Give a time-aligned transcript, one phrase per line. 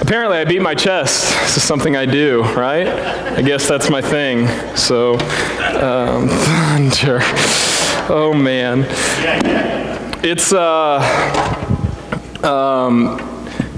[0.00, 1.38] Apparently, I beat my chest.
[1.42, 2.86] This is something I do, right?
[2.86, 4.46] I guess that's my thing.
[4.74, 7.18] So, um, thunder.
[8.10, 8.86] Oh man,
[10.24, 10.98] it's uh,
[12.42, 13.18] um,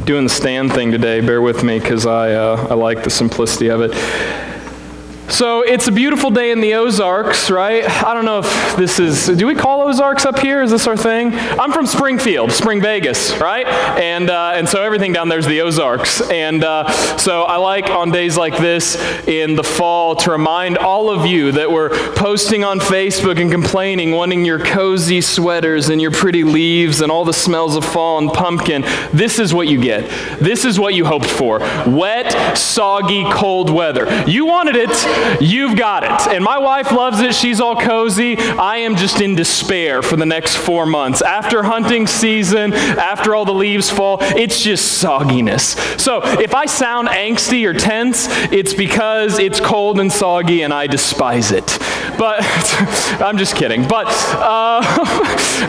[0.05, 1.21] doing the stand thing today.
[1.21, 3.91] Bear with me because I uh, I like the simplicity of it.
[5.31, 7.89] So it's a beautiful day in the Ozarks, right?
[8.05, 10.61] I don't know if this is, do we call Ozarks up here?
[10.61, 11.33] Is this our thing?
[11.33, 13.65] I'm from Springfield, Spring Vegas, right?
[13.65, 16.21] And, uh, and so everything down there is the Ozarks.
[16.31, 18.97] And uh, so I like on days like this
[19.29, 24.11] in the fall to remind all of you that we're posting on Facebook and complaining,
[24.11, 28.33] wanting your cozy sweaters and your pretty leaves and all the smells of fall and
[28.33, 28.83] pumpkin.
[29.13, 30.11] This is what you get.
[30.41, 31.61] This is what you hoped for.
[31.87, 34.25] Wet, soggy, cold weather.
[34.29, 34.91] You wanted it.
[35.41, 36.35] You've got it.
[36.35, 37.35] And my wife loves it.
[37.35, 38.37] She's all cozy.
[38.39, 41.23] I am just in despair for the next four months.
[41.23, 45.77] After hunting season, after all the leaves fall, it's just sogginess.
[45.99, 50.87] So if I sound angsty or tense, it's because it's cold and soggy and I
[50.87, 51.79] despise it.
[52.21, 52.41] But
[53.23, 53.89] I'm just kidding.
[53.89, 54.11] But uh,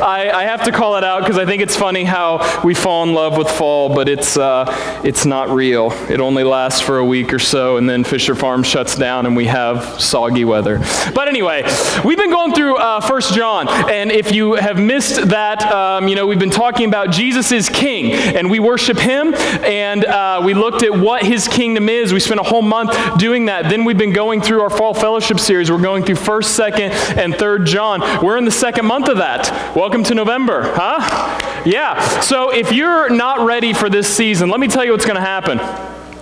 [0.04, 3.04] I, I, have to call it out because I think it's funny how we fall
[3.04, 4.66] in love with fall, but it's, uh,
[5.02, 5.92] it's not real.
[6.10, 9.34] It only lasts for a week or so, and then Fisher Farm shuts down and
[9.34, 10.80] we have soggy weather.
[11.16, 11.64] But anyway,
[12.04, 16.16] we've been going through uh, 1 John, and if you have missed that, um, you
[16.18, 20.54] know, we've been talking about Jesus is king, and we worship him, and uh, we
[20.54, 22.12] looked at what his kingdom is.
[22.12, 23.70] We spent a whole month doing that.
[23.70, 25.72] Then we've been going through our fall fellowship series.
[25.72, 28.24] We're going through 1 1st, 2nd, and 3rd John.
[28.24, 29.76] We're in the second month of that.
[29.76, 31.62] Welcome to November, huh?
[31.66, 32.22] Yeah.
[32.22, 35.22] So if you're not ready for this season, let me tell you what's going to
[35.22, 35.60] happen.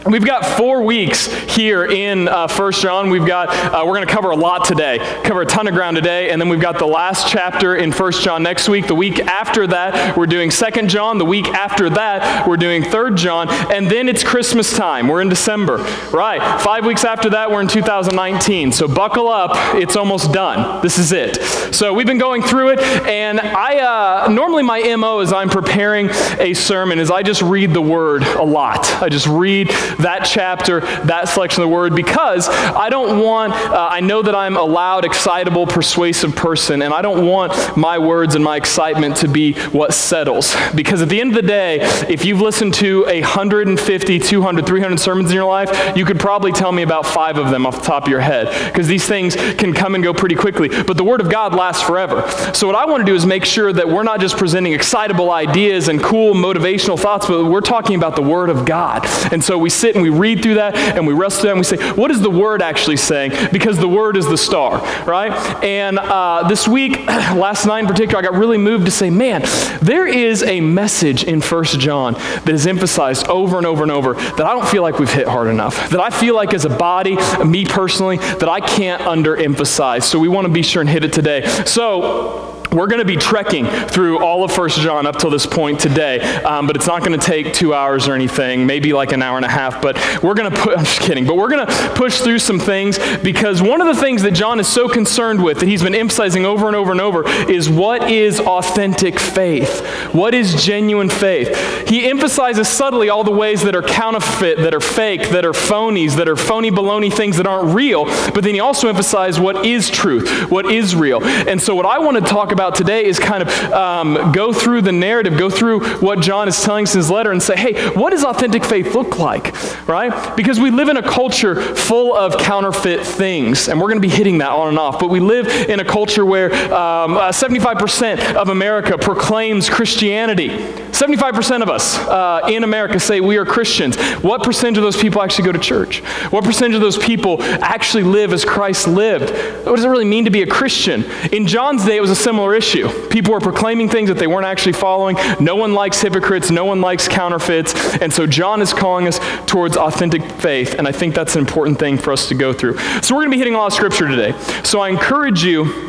[0.05, 3.09] We've got four weeks here in uh, First John.
[3.09, 5.97] We've got uh, we're going to cover a lot today, cover a ton of ground
[5.97, 8.87] today, and then we've got the last chapter in First John next week.
[8.87, 11.17] The week after that, we're doing Second John.
[11.17, 15.09] The week after that, we're doing Third John, and then it's Christmas time.
[15.09, 15.77] We're in December,
[16.13, 16.61] right?
[16.61, 18.71] Five weeks after that, we're in 2019.
[18.71, 19.51] So buckle up.
[19.75, 20.81] It's almost done.
[20.81, 21.41] This is it.
[21.75, 23.79] So we've been going through it, and I
[24.25, 26.09] uh, normally my mo is I'm preparing
[26.39, 29.03] a sermon is I just read the Word a lot.
[29.03, 33.89] I just read that chapter, that selection of the word, because I don't want, uh,
[33.91, 38.35] I know that I'm a loud, excitable, persuasive person, and I don't want my words
[38.35, 40.55] and my excitement to be what settles.
[40.75, 41.79] Because at the end of the day,
[42.09, 46.71] if you've listened to 150, 200, 300 sermons in your life, you could probably tell
[46.71, 49.73] me about five of them off the top of your head, because these things can
[49.73, 50.69] come and go pretty quickly.
[50.69, 52.29] But the Word of God lasts forever.
[52.53, 55.31] So what I want to do is make sure that we're not just presenting excitable
[55.31, 59.05] ideas and cool motivational thoughts, but we're talking about the Word of God.
[59.31, 61.63] And so we sit and we read through that and we wrestle that and we
[61.63, 63.31] say, what is the word actually saying?
[63.51, 65.31] Because the word is the star, right?
[65.63, 69.43] And uh, this week, last night in particular, I got really moved to say, man,
[69.81, 74.13] there is a message in First John that is emphasized over and over and over
[74.13, 75.89] that I don't feel like we've hit hard enough.
[75.89, 80.03] That I feel like as a body, me personally, that I can't underemphasize.
[80.03, 81.45] So we want to be sure and hit it today.
[81.65, 85.79] So, we're going to be trekking through all of First John up till this point
[85.79, 89.23] today, um, but it's not going to take two hours or anything, maybe like an
[89.23, 89.81] hour and a half.
[89.81, 92.59] But we're going to put, I'm just kidding, but we're going to push through some
[92.59, 95.95] things because one of the things that John is so concerned with, that he's been
[95.95, 99.83] emphasizing over and over and over, is what is authentic faith?
[100.13, 101.87] What is genuine faith?
[101.89, 106.17] He emphasizes subtly all the ways that are counterfeit, that are fake, that are phonies,
[106.17, 109.89] that are phony baloney things that aren't real, but then he also emphasizes what is
[109.89, 111.23] truth, what is real.
[111.23, 114.51] And so, what I want to talk about about today is kind of um, go
[114.51, 117.55] through the narrative, go through what John is telling us in his letter and say,
[117.55, 119.55] hey, what does authentic faith look like?
[119.87, 120.35] Right?
[120.35, 124.13] Because we live in a culture full of counterfeit things, and we're going to be
[124.13, 124.99] hitting that on and off.
[124.99, 130.49] But we live in a culture where um, uh, 75% of America proclaims Christianity.
[130.49, 133.95] 75% of us uh, in America say we are Christians.
[134.21, 135.99] What percentage of those people actually go to church?
[136.29, 139.29] What percentage of those people actually live as Christ lived?
[139.65, 141.05] What does it really mean to be a Christian?
[141.31, 143.09] In John's day, it was a similar similar issue.
[143.09, 145.17] People were proclaiming things that they weren't actually following.
[145.39, 147.73] No one likes hypocrites, no one likes counterfeits.
[148.01, 151.79] And so John is calling us towards authentic faith, and I think that's an important
[151.79, 152.77] thing for us to go through.
[153.01, 154.33] So we're going to be hitting a lot of scripture today.
[154.63, 155.88] So I encourage you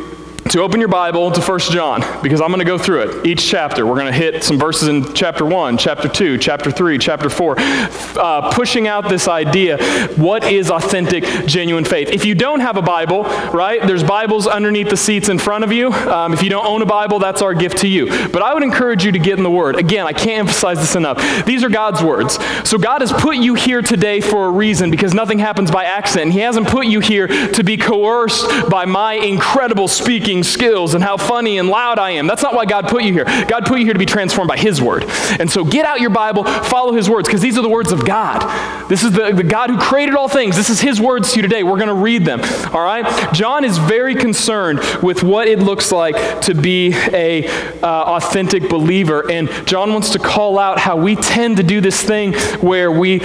[0.51, 3.47] to open your Bible to 1 John because I'm going to go through it, each
[3.47, 3.85] chapter.
[3.85, 7.55] We're going to hit some verses in chapter 1, chapter 2, chapter 3, chapter 4,
[7.57, 9.81] uh, pushing out this idea
[10.17, 12.09] what is authentic, genuine faith.
[12.09, 15.71] If you don't have a Bible, right, there's Bibles underneath the seats in front of
[15.71, 15.93] you.
[15.93, 18.07] Um, if you don't own a Bible, that's our gift to you.
[18.07, 19.77] But I would encourage you to get in the Word.
[19.77, 21.45] Again, I can't emphasize this enough.
[21.45, 22.37] These are God's words.
[22.67, 26.33] So God has put you here today for a reason because nothing happens by accident.
[26.33, 31.17] He hasn't put you here to be coerced by my incredible speaking skills and how
[31.17, 32.27] funny and loud I am.
[32.27, 33.25] That's not why God put you here.
[33.25, 35.05] God put you here to be transformed by His Word.
[35.39, 38.05] And so get out your Bible, follow His words, because these are the words of
[38.05, 38.89] God.
[38.89, 40.55] This is the, the God who created all things.
[40.55, 41.63] This is His words to you today.
[41.63, 42.41] We're going to read them.
[42.73, 43.33] All right?
[43.33, 47.47] John is very concerned with what it looks like to be a
[47.81, 49.29] uh, authentic believer.
[49.31, 53.21] And John wants to call out how we tend to do this thing where we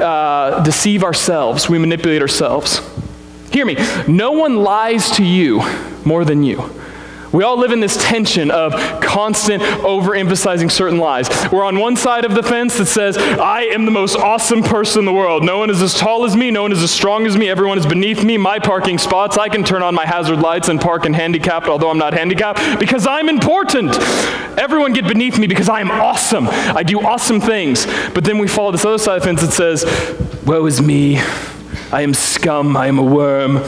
[0.00, 2.80] uh, deceive ourselves, we manipulate ourselves.
[3.52, 3.76] Hear me,
[4.06, 5.60] no one lies to you
[6.04, 6.70] more than you.
[7.32, 11.28] We all live in this tension of constant overemphasizing certain lies.
[11.52, 15.00] We're on one side of the fence that says, I am the most awesome person
[15.00, 15.44] in the world.
[15.44, 16.50] No one is as tall as me.
[16.50, 17.48] No one is as strong as me.
[17.48, 18.36] Everyone is beneath me.
[18.36, 21.90] My parking spots, I can turn on my hazard lights and park in handicapped, although
[21.90, 23.96] I'm not handicapped, because I'm important.
[24.58, 26.48] Everyone get beneath me because I am awesome.
[26.48, 27.86] I do awesome things.
[28.12, 29.84] But then we follow this other side of the fence that says,
[30.44, 31.20] Woe is me.
[31.92, 32.76] I am scum.
[32.76, 33.62] I am a worm.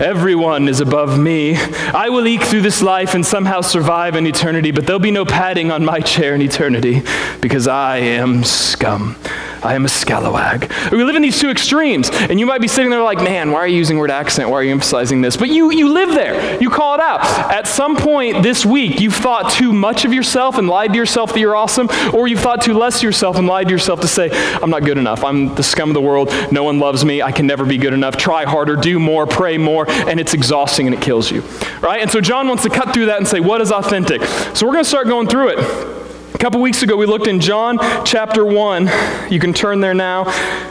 [0.00, 1.56] Everyone is above me.
[1.56, 5.24] I will eke through this life and somehow survive in eternity, but there'll be no
[5.24, 7.02] padding on my chair in eternity
[7.40, 9.16] because I am scum.
[9.62, 10.92] I am a scalawag.
[10.92, 13.58] We live in these two extremes, and you might be sitting there like, man, why
[13.58, 14.48] are you using word accent?
[14.50, 15.36] Why are you emphasizing this?
[15.36, 16.60] But you, you live there.
[16.60, 17.20] You call it out.
[17.50, 21.32] At some point this week, you've thought too much of yourself and lied to yourself
[21.32, 24.08] that you're awesome, or you've thought too less of yourself and lied to yourself to
[24.08, 24.30] say,
[24.62, 25.24] I'm not good enough.
[25.24, 26.32] I'm the scum of the world.
[26.52, 27.22] No one loves me.
[27.22, 28.16] I can never be good enough.
[28.16, 31.42] Try harder, do more, pray more, and it's exhausting and it kills you.
[31.80, 32.00] Right?
[32.00, 34.22] And so John wants to cut through that and say, what is authentic?
[34.54, 35.97] So we're going to start going through it.
[36.38, 38.88] A couple weeks ago, we looked in John chapter 1.
[39.28, 40.22] You can turn there now.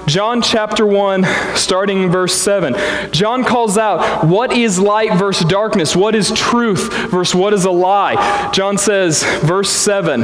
[0.05, 1.25] John chapter 1,
[1.57, 2.73] starting in verse 7.
[3.11, 5.93] John calls out what is light versus darkness?
[5.93, 8.49] What is truth versus what is a lie?
[8.53, 10.23] John says, verse 7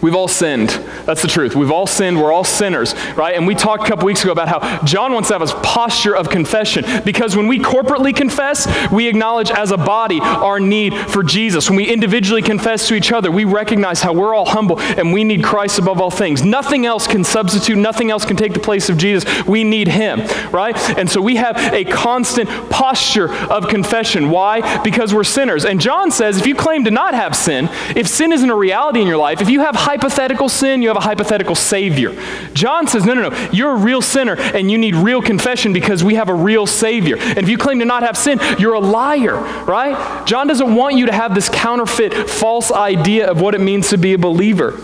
[0.00, 0.68] We've all sinned.
[1.06, 1.56] That's the truth.
[1.56, 2.20] We've all sinned.
[2.20, 3.34] We're all sinners, right?
[3.34, 6.14] And we talked a couple weeks ago about how John wants to have a posture
[6.14, 11.22] of confession because when we corporately confess, we acknowledge as a body our need for
[11.22, 11.68] Jesus.
[11.68, 15.24] When we individually confess to each other, we recognize how we're all humble and we
[15.24, 16.44] need Christ above all things.
[16.44, 19.46] Nothing else can substitute, nothing else can take the place of Jesus.
[19.46, 20.20] We need Him,
[20.52, 20.76] right?
[20.96, 24.30] And so we have a constant posture of confession.
[24.30, 24.82] Why?
[24.82, 25.64] Because we're sinners.
[25.64, 29.00] And John says if you claim to not have sin, if sin isn't a reality
[29.00, 32.12] in your life, if you have hypothetical sin, you have a hypothetical Savior.
[32.52, 36.04] John says, no, no, no, you're a real sinner and you need real confession because
[36.04, 37.16] we have a real Savior.
[37.18, 40.26] And if you claim to not have sin, you're a liar, right?
[40.26, 43.96] John doesn't want you to have this counterfeit, false idea of what it means to
[43.96, 44.78] be a believer.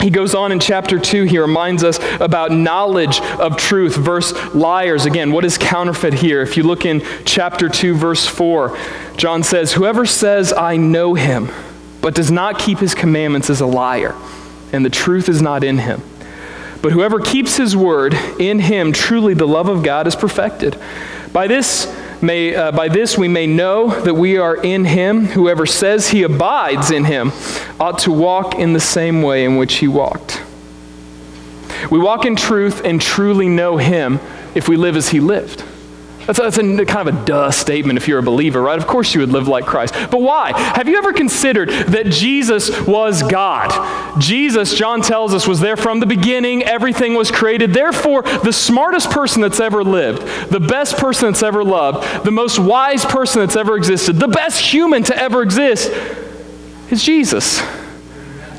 [0.00, 5.06] He goes on in chapter 2, he reminds us about knowledge of truth versus liars.
[5.06, 6.40] Again, what is counterfeit here?
[6.40, 8.78] If you look in chapter 2, verse 4,
[9.16, 11.50] John says, Whoever says, I know him,
[12.00, 14.14] but does not keep his commandments is a liar,
[14.72, 16.02] and the truth is not in him.
[16.82, 20.78] But whoever keeps his word, in him truly the love of God is perfected.
[21.32, 25.26] By this, may, uh, by this we may know that we are in him.
[25.26, 27.32] Whoever says he abides in him
[27.78, 30.42] ought to walk in the same way in which he walked.
[31.90, 34.20] We walk in truth and truly know him
[34.54, 35.64] if we live as he lived.
[36.30, 38.78] That's, that's a, kind of a duh statement if you're a believer, right?
[38.78, 39.94] Of course you would live like Christ.
[40.12, 40.56] But why?
[40.56, 44.20] Have you ever considered that Jesus was God?
[44.20, 46.62] Jesus, John tells us, was there from the beginning.
[46.62, 47.74] Everything was created.
[47.74, 52.60] Therefore, the smartest person that's ever lived, the best person that's ever loved, the most
[52.60, 55.90] wise person that's ever existed, the best human to ever exist
[56.92, 57.60] is Jesus.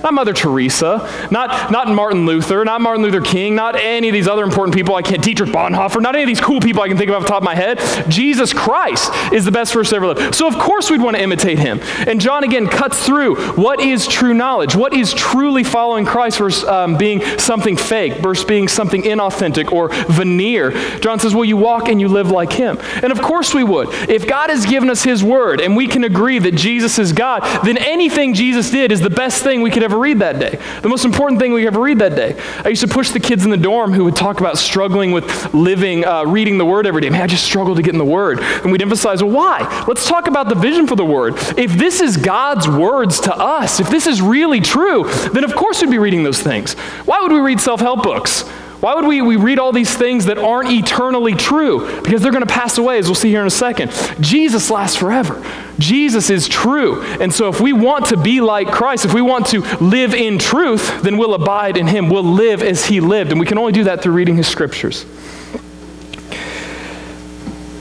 [0.04, 4.28] Not Mother Teresa, not, not Martin Luther, not Martin Luther King, not any of these
[4.28, 6.98] other important people I can't, Dietrich Bonhoeffer, not any of these cool people I can
[6.98, 7.80] think of off the top of my head.
[8.10, 10.36] Jesus Christ is the best person ever lived.
[10.36, 11.80] So of course we'd want to imitate him.
[12.08, 16.64] And John again cuts through what is true knowledge, what is truly following Christ versus
[16.66, 20.72] um, being something fake, versus being something inauthentic or veneer.
[21.00, 22.80] John says, well, you walk and you live like him.
[23.04, 23.90] And of course we would.
[24.10, 27.42] If God has given us his word and we can agree that Jesus is God,
[27.64, 30.58] then anything Jesus did is the best thing we could ever ever read that day.
[30.82, 32.40] The most important thing we ever read that day.
[32.64, 35.54] I used to push the kids in the dorm who would talk about struggling with
[35.54, 37.10] living, uh, reading the Word every day.
[37.10, 38.40] Man, I just struggle to get in the Word.
[38.40, 39.86] And we'd emphasize, well, why?
[39.88, 41.34] Let's talk about the vision for the Word.
[41.58, 45.82] If this is God's words to us, if this is really true, then of course
[45.82, 46.74] we'd be reading those things.
[47.06, 48.46] Why would we read self help books?
[48.82, 52.02] Why would we, we read all these things that aren't eternally true?
[52.02, 53.92] Because they're going to pass away, as we'll see here in a second.
[54.20, 55.42] Jesus lasts forever.
[55.78, 57.04] Jesus is true.
[57.22, 60.40] And so, if we want to be like Christ, if we want to live in
[60.40, 62.10] truth, then we'll abide in Him.
[62.10, 63.32] We'll live as He lived.
[63.32, 65.06] And we can only do that through reading His scriptures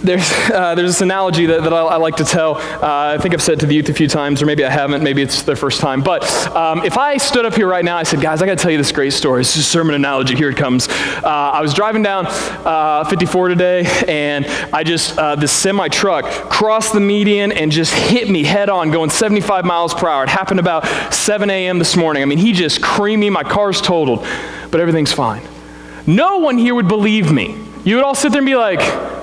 [0.02, 2.57] there's, uh, there's this analogy that, that I, I like to tell.
[2.57, 5.02] Uh, I think I've said to the youth a few times, or maybe I haven't.
[5.02, 6.02] Maybe it's their first time.
[6.02, 8.62] But um, if I stood up here right now, I said, guys, I got to
[8.62, 9.42] tell you this great story.
[9.42, 10.35] It's a sermon analogy.
[10.35, 10.88] Here it comes.
[10.88, 16.25] Uh, I was driving down uh, 54 today, and I just, uh, this semi truck
[16.50, 20.25] crossed the median and just hit me head on going 75 miles per hour.
[20.25, 21.78] It happened about 7 a.m.
[21.78, 22.23] this morning.
[22.23, 23.30] I mean, he just creamed me.
[23.30, 24.21] My car's totaled,
[24.71, 25.42] but everything's fine.
[26.07, 27.57] No one here would believe me.
[27.85, 28.80] You would all sit there and be like,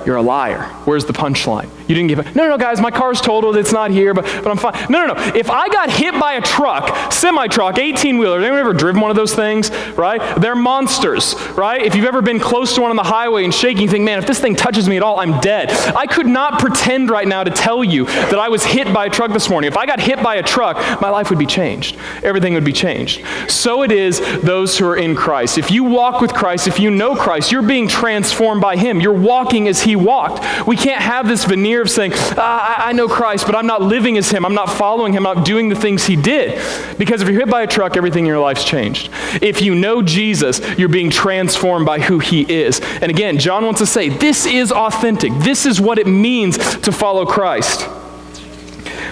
[0.08, 0.62] you're a liar.
[0.86, 1.68] Where's the punchline?
[1.88, 2.36] You didn't give it.
[2.36, 3.56] No, no, no, guys, my car's totaled.
[3.56, 4.74] It's not here, but, but I'm fine.
[4.90, 5.22] No, no, no.
[5.34, 9.10] If I got hit by a truck, semi truck, 18 wheeler, anyone ever driven one
[9.10, 10.20] of those things, right?
[10.38, 11.80] They're monsters, right?
[11.80, 14.18] If you've ever been close to one on the highway and shaking, you think, man,
[14.18, 15.70] if this thing touches me at all, I'm dead.
[15.96, 19.10] I could not pretend right now to tell you that I was hit by a
[19.10, 19.68] truck this morning.
[19.68, 21.96] If I got hit by a truck, my life would be changed.
[22.22, 23.24] Everything would be changed.
[23.48, 25.56] So it is those who are in Christ.
[25.56, 29.00] If you walk with Christ, if you know Christ, you're being transformed by Him.
[29.00, 30.66] You're walking as He walked.
[30.66, 34.16] We can't have this veneer of saying, ah, I know Christ, but I'm not living
[34.18, 34.44] as Him.
[34.44, 35.26] I'm not following Him.
[35.26, 36.60] I'm not doing the things He did.
[36.98, 39.10] Because if you're hit by a truck, everything in your life's changed.
[39.42, 42.80] If you know Jesus, you're being transformed by who He is.
[42.80, 45.32] And again, John wants to say, this is authentic.
[45.38, 47.86] This is what it means to follow Christ.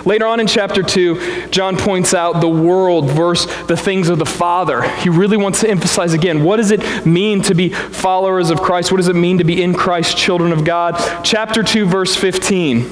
[0.06, 4.24] Later on in chapter 2, John points out the world versus the things of the
[4.24, 4.88] Father.
[4.98, 8.92] He really wants to emphasize again what does it mean to be followers of Christ?
[8.92, 10.94] What does it mean to be in Christ, children of God?
[11.24, 12.88] Chapter 2, verse 15.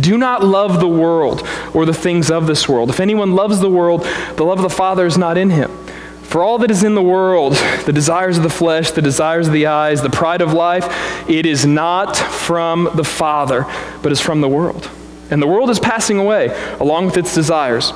[0.00, 2.90] Do not love the world or the things of this world.
[2.90, 5.76] If anyone loves the world, the love of the Father is not in him.
[6.22, 7.54] For all that is in the world,
[7.86, 10.86] the desires of the flesh, the desires of the eyes, the pride of life,
[11.28, 13.66] it is not from the Father,
[14.00, 14.88] but is from the world.
[15.32, 16.48] And the world is passing away
[16.78, 17.92] along with its desires.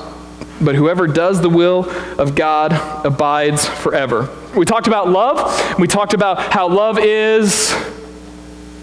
[0.59, 1.89] But whoever does the will
[2.19, 2.73] of God
[3.05, 4.27] abides forever.
[4.55, 5.77] We talked about love.
[5.77, 7.75] We talked about how love is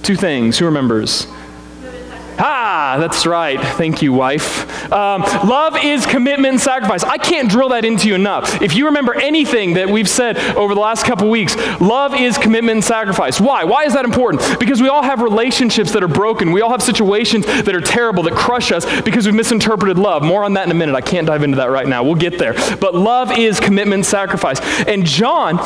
[0.02, 0.56] two things.
[0.58, 1.26] Who remembers?
[2.94, 3.60] Ah, that's right.
[3.76, 4.70] Thank you, wife.
[4.92, 7.02] Um, love is commitment and sacrifice.
[7.02, 8.62] I can't drill that into you enough.
[8.62, 12.76] If you remember anything that we've said over the last couple weeks, love is commitment
[12.76, 13.40] and sacrifice.
[13.40, 13.64] Why?
[13.64, 14.60] Why is that important?
[14.60, 16.52] Because we all have relationships that are broken.
[16.52, 20.22] We all have situations that are terrible, that crush us because we've misinterpreted love.
[20.22, 20.94] More on that in a minute.
[20.94, 22.04] I can't dive into that right now.
[22.04, 22.52] We'll get there.
[22.76, 24.60] But love is commitment and sacrifice.
[24.86, 25.56] And John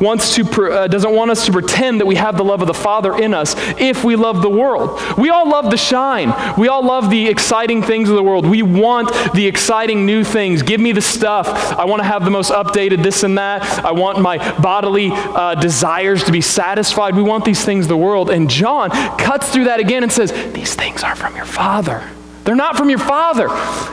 [0.00, 2.72] wants to uh, doesn't want us to pretend that we have the love of the
[2.72, 4.98] Father in us if we love the world.
[5.18, 6.32] We all love the shine.
[6.56, 8.46] We all love the exciting things of the world.
[8.46, 10.62] We want the exciting new things.
[10.62, 11.48] Give me the stuff.
[11.78, 13.62] I want to have the most updated this and that.
[13.84, 17.14] I want my bodily uh, desires to be satisfied.
[17.14, 18.30] We want these things of the world.
[18.30, 22.08] And John cuts through that again and says, These things are from your Father.
[22.48, 23.48] They're not from your father,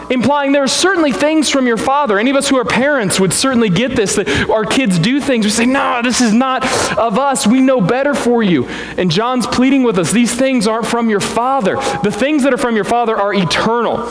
[0.09, 2.17] implying there are certainly things from your father.
[2.17, 5.43] Any of us who are parents would certainly get this that our kids do things.
[5.45, 6.63] We say, No, this is not
[6.97, 7.45] of us.
[7.45, 8.65] We know better for you.
[8.97, 11.75] And John's pleading with us these things aren't from your father.
[12.01, 14.09] The things that are from your father are eternal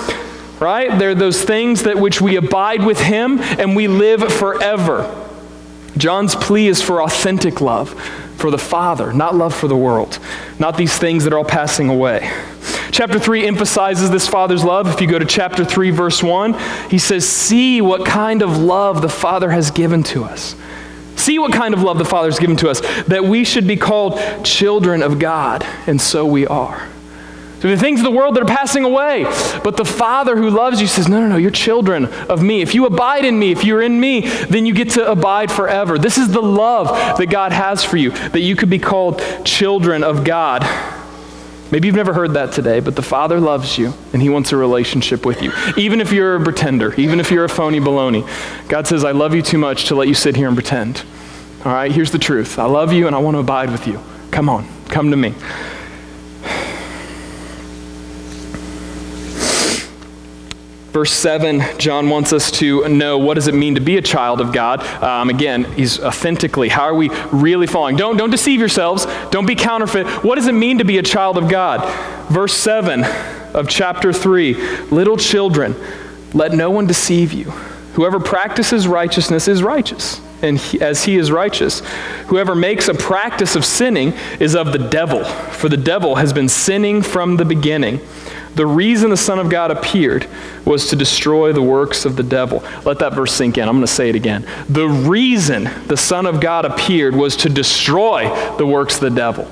[0.61, 0.99] right?
[0.99, 5.27] They're those things that which we abide with him and we live forever.
[5.97, 7.91] John's plea is for authentic love
[8.37, 10.19] for the Father, not love for the world,
[10.59, 12.31] not these things that are all passing away.
[12.95, 14.87] Chapter 3 emphasizes this Father's love.
[14.87, 16.55] If you go to chapter 3, verse 1,
[16.89, 20.55] he says, See what kind of love the Father has given to us.
[21.17, 23.77] See what kind of love the Father has given to us, that we should be
[23.77, 26.89] called children of God, and so we are.
[27.59, 29.25] So the things of the world that are passing away.
[29.65, 32.63] But the Father who loves you says, No, no, no, you're children of me.
[32.63, 35.99] If you abide in me, if you're in me, then you get to abide forever.
[35.99, 40.05] This is the love that God has for you, that you could be called children
[40.05, 40.63] of God.
[41.75, 44.57] Maybe you've never heard that today, but the Father loves you and He wants a
[44.57, 45.51] relationship with you.
[45.77, 48.25] Even if you're a pretender, even if you're a phony baloney,
[48.69, 51.03] God says, I love you too much to let you sit here and pretend.
[51.65, 53.99] All right, here's the truth I love you and I want to abide with you.
[54.31, 55.35] Come on, come to me.
[60.95, 64.41] Verse 7, John wants us to know what does it mean to be a child
[64.41, 64.81] of God.
[65.03, 66.69] Um, again, he's authentically.
[66.69, 67.97] How are we really following?
[67.97, 69.05] Don't, don't deceive yourselves.
[69.33, 70.07] Don't be counterfeit.
[70.23, 71.83] What does it mean to be a child of God?
[72.29, 73.03] Verse 7
[73.55, 74.55] of chapter 3
[74.93, 75.75] Little children,
[76.33, 77.51] let no one deceive you.
[77.95, 81.81] Whoever practices righteousness is righteous, and he, as he is righteous.
[82.29, 86.49] Whoever makes a practice of sinning is of the devil, for the devil has been
[86.49, 87.99] sinning from the beginning.
[88.55, 90.29] The reason the Son of God appeared
[90.65, 92.65] was to destroy the works of the devil.
[92.85, 93.69] Let that verse sink in.
[93.69, 94.47] I'm going to say it again.
[94.69, 99.51] The reason the Son of God appeared was to destroy the works of the devil.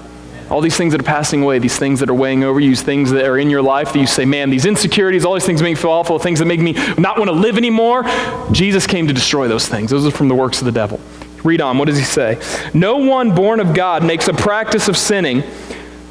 [0.50, 2.82] All these things that are passing away, these things that are weighing over you, these
[2.82, 5.62] things that are in your life that you say, man, these insecurities, all these things
[5.62, 8.04] make me feel awful, things that make me not want to live anymore.
[8.52, 9.90] Jesus came to destroy those things.
[9.90, 11.00] Those are from the works of the devil.
[11.42, 11.78] Read on.
[11.78, 12.40] What does he say?
[12.74, 15.42] No one born of God makes a practice of sinning.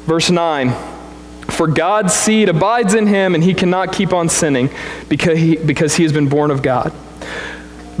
[0.06, 0.91] Verse 9.
[1.62, 4.68] For God's seed abides in him, and he cannot keep on sinning
[5.08, 6.92] because he, because he has been born of God.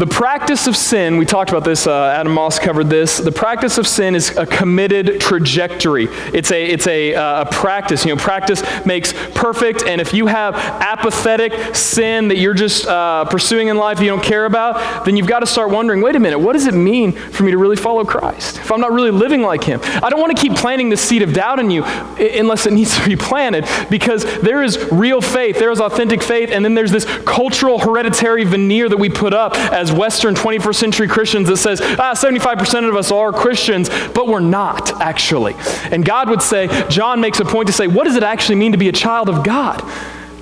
[0.02, 3.18] The practice of sin, we talked about this, uh, Adam Moss covered this.
[3.18, 6.08] The practice of sin is a committed trajectory.
[6.34, 8.04] It's a, it's a, uh, a practice.
[8.04, 13.26] You know, practice makes perfect, and if you have apathetic sin that you're just uh,
[13.26, 16.18] pursuing in life you don't care about, then you've got to start wondering wait a
[16.18, 19.12] minute, what does it mean for me to really follow Christ if I'm not really
[19.12, 19.78] living like Him?
[20.02, 22.98] I don't want to keep planting the seed of doubt in you unless it needs
[22.98, 26.90] to be planted because there is real faith, there is authentic faith, and then there's
[26.90, 31.80] this cultural hereditary veneer that we put up as Western 21st century Christians that says,
[31.80, 35.54] ah, 75% of us are Christians, but we're not actually.
[35.90, 38.72] And God would say, John makes a point to say, what does it actually mean
[38.72, 39.82] to be a child of God?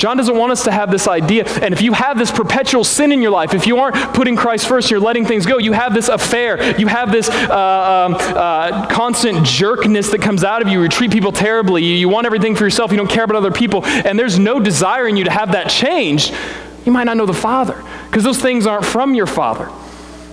[0.00, 1.44] John doesn't want us to have this idea.
[1.60, 4.66] And if you have this perpetual sin in your life, if you aren't putting Christ
[4.66, 8.86] first, you're letting things go, you have this affair, you have this uh, um, uh,
[8.86, 10.82] constant jerkness that comes out of you.
[10.82, 13.50] You treat people terribly, you, you want everything for yourself, you don't care about other
[13.50, 16.34] people, and there's no desire in you to have that changed,
[16.84, 19.68] you might not know the Father because those things aren't from your Father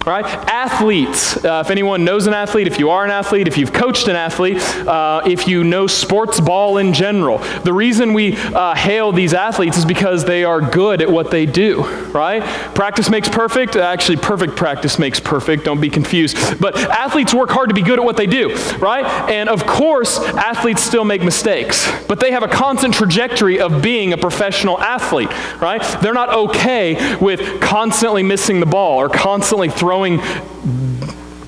[0.08, 0.26] right?
[0.48, 4.08] Athletes, uh, if anyone knows an athlete, if you are an athlete, if you've coached
[4.08, 9.12] an athlete, uh, if you know sports ball in general, the reason we uh, hail
[9.12, 12.42] these athletes is because they are good at what they do, right?
[12.74, 13.76] Practice makes perfect.
[13.76, 15.66] Actually, perfect practice makes perfect.
[15.66, 16.60] Don't be confused.
[16.62, 19.06] But athletes work hard to be good at what they do, right?
[19.30, 24.14] And of course, athletes still make mistakes, but they have a constant trajectory of being
[24.14, 25.30] a professional athlete,
[25.62, 25.82] right?
[26.02, 30.20] They're not okay with constantly missing the ball or constantly throwing throwing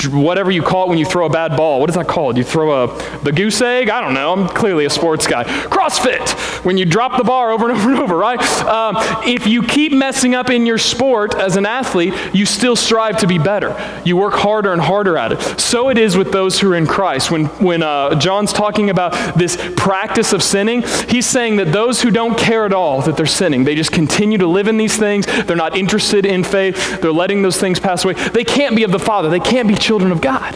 [0.07, 1.79] whatever you call it when you throw a bad ball.
[1.79, 2.37] What is that called?
[2.37, 3.89] You throw a the goose egg?
[3.89, 4.33] I don't know.
[4.33, 5.43] I'm clearly a sports guy.
[5.43, 6.63] CrossFit.
[6.65, 8.39] When you drop the bar over and over and over, right?
[8.63, 13.17] Um, if you keep messing up in your sport as an athlete, you still strive
[13.19, 13.75] to be better.
[14.05, 15.59] You work harder and harder at it.
[15.59, 17.31] So it is with those who are in Christ.
[17.31, 22.11] When when uh, John's talking about this practice of sinning, he's saying that those who
[22.11, 25.25] don't care at all that they're sinning, they just continue to live in these things.
[25.25, 27.01] They're not interested in faith.
[27.01, 28.13] They're letting those things pass away.
[28.13, 29.29] They can't be of the Father.
[29.29, 30.53] They can't be children of God.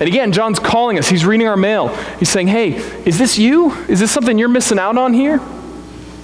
[0.00, 1.06] And again, John's calling us.
[1.06, 1.88] He's reading our mail.
[2.18, 3.70] He's saying, hey, is this you?
[3.86, 5.42] Is this something you're missing out on here?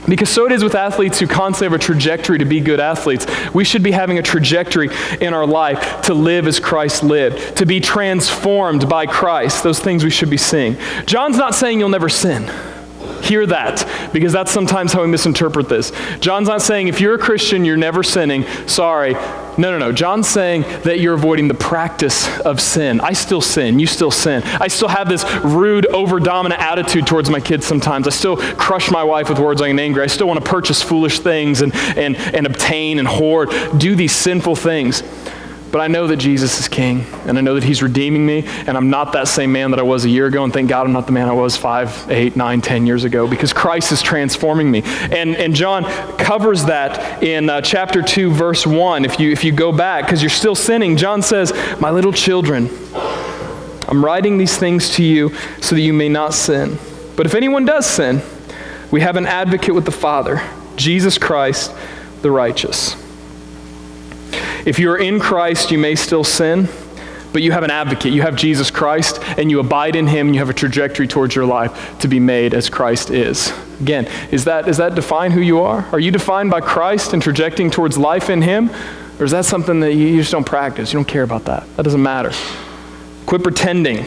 [0.09, 3.27] Because so it is with athletes who constantly have a trajectory to be good athletes.
[3.53, 4.89] We should be having a trajectory
[5.21, 9.63] in our life to live as Christ lived, to be transformed by Christ.
[9.63, 10.79] Those things we should be seeing.
[11.05, 12.51] John's not saying you'll never sin.
[13.23, 15.93] Hear that, because that's sometimes how we misinterpret this.
[16.21, 18.45] John's not saying if you're a Christian, you're never sinning.
[18.67, 19.15] Sorry.
[19.59, 19.91] No, no, no.
[19.91, 23.01] John's saying that you're avoiding the practice of sin.
[23.01, 23.81] I still sin.
[23.81, 24.43] You still sin.
[24.45, 28.07] I still have this rude, over dominant attitude towards my kids sometimes.
[28.07, 30.05] I still crush my wife with words like an angry.
[30.05, 34.13] I still want to purchase foolish things and, and, and obtain and hoard, do these
[34.13, 35.03] sinful things.
[35.71, 38.71] But I know that Jesus is king, and I know that he's redeeming me, and
[38.71, 40.93] I'm not that same man that I was a year ago, and thank God I'm
[40.95, 44.71] not the man I was five, eight, nine, ten years ago, because Christ is transforming
[44.71, 44.83] me.
[44.85, 45.85] And, and John
[46.17, 49.05] covers that in uh, chapter 2, verse 1.
[49.05, 52.71] If you, if you go back, because you're still sinning, John says, My little children,
[53.89, 56.79] I'm writing these things to you so that you may not sin.
[57.15, 58.23] But if anyone does sin,
[58.91, 60.43] we have an advocate with the Father,
[60.77, 61.75] Jesus Christ,
[62.23, 63.08] the righteous.
[64.69, 66.69] If you're in Christ, you may still sin,
[67.33, 68.13] but you have an advocate.
[68.13, 71.35] You have Jesus Christ, and you abide in him, and you have a trajectory towards
[71.35, 73.51] your life to be made as Christ is.
[73.81, 75.87] Again, is that, that define who you are?
[75.91, 78.69] Are you defined by Christ and trajecting towards life in him?
[79.19, 80.93] Or is that something that you just don't practice?
[80.93, 81.65] You don't care about that.
[81.77, 82.33] That doesn't matter.
[83.25, 84.05] Quit pretending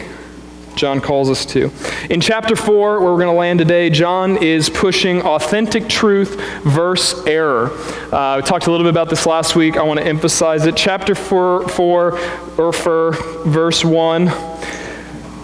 [0.82, 1.72] John calls us to.
[2.10, 7.24] In chapter 4, where we're going to land today, John is pushing authentic truth versus
[7.28, 7.70] error.
[8.12, 9.78] Uh, we talked a little bit about this last week.
[9.78, 10.76] I want to emphasize it.
[10.76, 12.20] Chapter 4, 4
[12.58, 13.12] or for
[13.46, 14.26] verse 1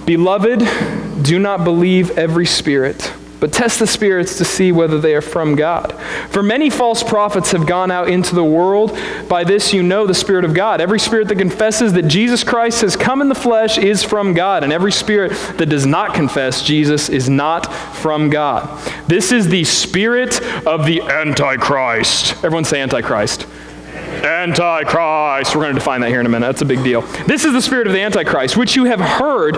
[0.08, 5.22] Beloved, do not believe every spirit but test the spirits to see whether they are
[5.22, 5.94] from God.
[6.30, 8.98] For many false prophets have gone out into the world.
[9.30, 10.82] By this you know the Spirit of God.
[10.82, 14.64] Every spirit that confesses that Jesus Christ has come in the flesh is from God,
[14.64, 18.68] and every spirit that does not confess Jesus is not from God.
[19.08, 22.44] This is the spirit of the Antichrist.
[22.44, 23.46] Everyone say Antichrist.
[24.24, 25.56] Antichrist.
[25.56, 26.48] We're going to define that here in a minute.
[26.48, 27.02] That's a big deal.
[27.28, 29.58] This is the spirit of the Antichrist, which you have heard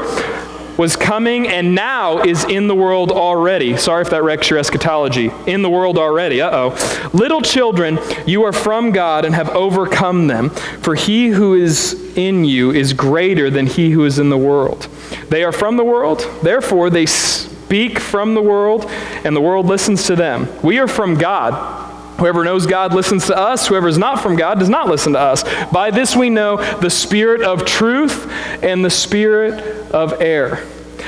[0.80, 3.76] was coming and now is in the world already.
[3.76, 5.30] Sorry if that wrecks your eschatology.
[5.46, 6.42] In the world already.
[6.42, 7.10] Uh oh.
[7.12, 12.46] Little children, you are from God and have overcome them, for he who is in
[12.46, 14.88] you is greater than he who is in the world.
[15.28, 18.86] They are from the world, therefore they speak from the world,
[19.26, 20.48] and the world listens to them.
[20.64, 21.89] We are from God.
[22.20, 23.68] Whoever knows God listens to us.
[23.68, 25.44] Whoever is not from God does not listen to us.
[25.72, 28.32] By this we know the spirit of truth
[28.64, 30.64] and the spirit of error.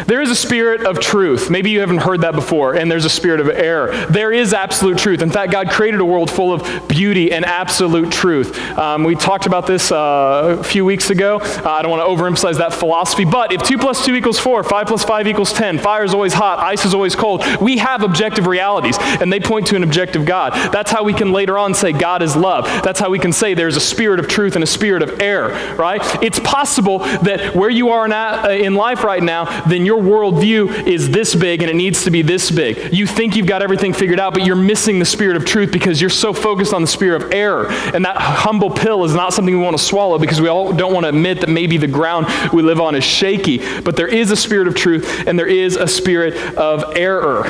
[0.05, 1.49] There is a spirit of truth.
[1.49, 3.91] Maybe you haven't heard that before, and there's a spirit of error.
[4.09, 5.21] There is absolute truth.
[5.21, 8.57] In fact, God created a world full of beauty and absolute truth.
[8.77, 11.39] Um, we talked about this uh, a few weeks ago.
[11.41, 14.63] Uh, I don't want to overemphasize that philosophy, but if 2 plus 2 equals 4,
[14.63, 18.03] 5 plus 5 equals 10, fire is always hot, ice is always cold, we have
[18.03, 20.53] objective realities, and they point to an objective God.
[20.71, 22.65] That's how we can later on say God is love.
[22.83, 25.49] That's how we can say there's a spirit of truth and a spirit of error,
[25.75, 26.01] right?
[26.23, 31.09] It's possible that where you are in, uh, life right now, then your worldview is
[31.09, 32.93] this big and it needs to be this big.
[32.93, 35.99] You think you've got everything figured out, but you're missing the spirit of truth because
[35.99, 37.67] you're so focused on the spirit of error.
[37.69, 40.93] And that humble pill is not something we want to swallow because we all don't
[40.93, 43.81] want to admit that maybe the ground we live on is shaky.
[43.81, 47.49] But there is a spirit of truth and there is a spirit of error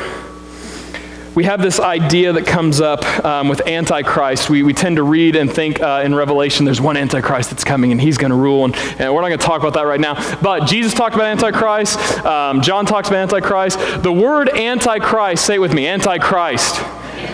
[1.35, 4.49] we have this idea that comes up um, with Antichrist.
[4.49, 7.91] We, we tend to read and think uh, in Revelation there's one Antichrist that's coming
[7.91, 8.65] and he's going to rule.
[8.65, 10.15] And, and, we're not going to talk about that right now.
[10.41, 11.97] But Jesus talked about Antichrist.
[12.25, 13.79] Um, John talks about Antichrist.
[14.03, 16.81] The word Antichrist, say it with me Antichrist.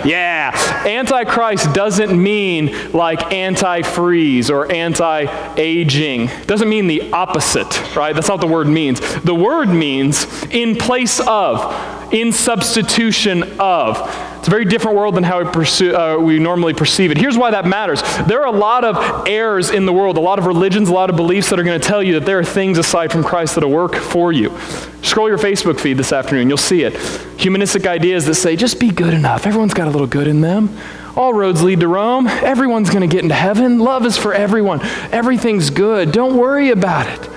[0.05, 0.51] Yeah.
[0.85, 6.29] Antichrist doesn't mean like anti-freeze or anti-aging.
[6.45, 8.13] Doesn't mean the opposite, right?
[8.13, 8.99] That's not what the word means.
[9.23, 13.97] The word means in place of in substitution of.
[14.39, 17.17] It's a very different world than how we, pursue, uh, we normally perceive it.
[17.17, 18.01] Here's why that matters.
[18.27, 21.09] There are a lot of errors in the world, a lot of religions, a lot
[21.09, 23.55] of beliefs that are going to tell you that there are things aside from Christ
[23.55, 24.57] that'll work for you.
[25.01, 26.95] Scroll your Facebook feed this afternoon, you'll see it.
[27.39, 29.45] Humanistic ideas that say, just be good enough.
[29.45, 30.77] Everyone's got a little good in them.
[31.17, 32.27] All roads lead to Rome.
[32.27, 33.79] Everyone's going to get into heaven.
[33.79, 34.81] Love is for everyone.
[35.11, 36.11] Everything's good.
[36.11, 37.29] Don't worry about it.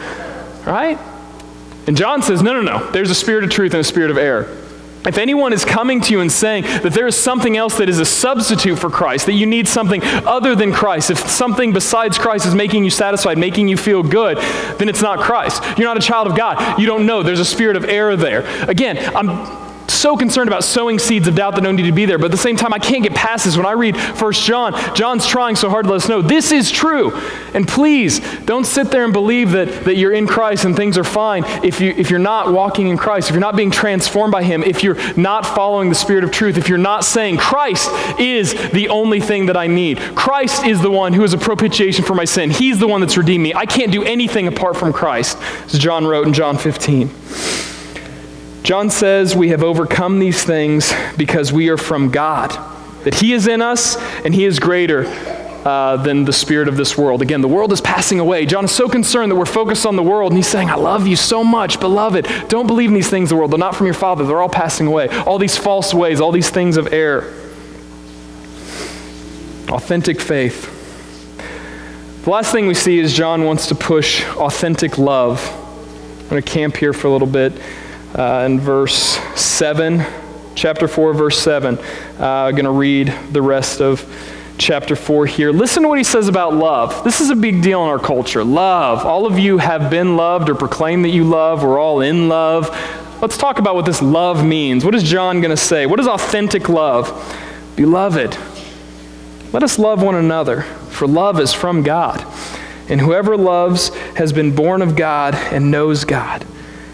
[0.67, 0.99] Right?
[1.87, 2.91] And John says, no, no, no.
[2.91, 4.57] There's a spirit of truth and a spirit of error.
[5.07, 7.99] If anyone is coming to you and saying that there is something else that is
[7.99, 12.45] a substitute for Christ, that you need something other than Christ, if something besides Christ
[12.45, 14.37] is making you satisfied, making you feel good,
[14.79, 15.63] then it's not Christ.
[15.79, 16.79] You're not a child of God.
[16.79, 17.23] You don't know.
[17.23, 18.45] There's a spirit of error there.
[18.69, 22.19] Again, I'm so concerned about sowing seeds of doubt that don't need to be there.
[22.19, 23.57] But at the same time, I can't get past this.
[23.57, 26.71] When I read First John, John's trying so hard to let us know this is
[26.71, 27.13] true.
[27.55, 31.05] And please, don't sit there and believe that, that you're in Christ and things are
[31.05, 34.43] fine if, you, if you're not walking in Christ, if you're not being transformed by
[34.43, 38.55] Him, if you're not following the Spirit of truth, if you're not saying, Christ is
[38.71, 39.99] the only thing that I need.
[40.15, 42.51] Christ is the one who is a propitiation for my sin.
[42.51, 43.55] He's the one that's redeemed me.
[43.55, 47.11] I can't do anything apart from Christ, as John wrote in John 15.
[48.63, 52.51] John says we have overcome these things because we are from God,
[53.05, 55.07] that He is in us and He is greater
[55.65, 57.23] uh, than the spirit of this world.
[57.23, 58.47] Again, the world is passing away.
[58.47, 61.07] John is so concerned that we're focused on the world, and he's saying, I love
[61.07, 62.27] you so much, beloved.
[62.49, 63.51] Don't believe in these things of the world.
[63.51, 65.09] They're not from your Father, they're all passing away.
[65.09, 67.35] All these false ways, all these things of error.
[69.69, 70.77] Authentic faith.
[72.25, 75.47] The last thing we see is John wants to push authentic love.
[76.23, 77.53] I'm going to camp here for a little bit
[78.15, 80.05] uh, in verse 7,
[80.55, 81.79] chapter 4, verse 7.
[81.79, 81.83] Uh,
[82.19, 84.05] I'm going to read the rest of
[84.59, 85.53] chapter 4 here.
[85.53, 87.03] Listen to what he says about love.
[87.05, 88.45] This is a big deal in our culture.
[88.45, 89.07] Love.
[89.07, 91.63] All of you have been loved or proclaim that you love.
[91.63, 92.69] We're all in love.
[93.23, 94.85] Let's talk about what this love means.
[94.85, 95.87] What is John going to say?
[95.87, 97.09] What is authentic love?
[97.77, 98.37] Beloved,
[99.53, 102.27] let us love one another, for love is from God.
[102.89, 106.47] And whoever loves has been born of God and knows God.